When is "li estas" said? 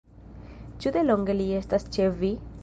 1.43-1.87